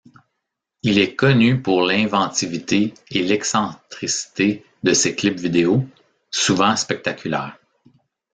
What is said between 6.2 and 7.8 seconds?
souvent spectaculaires.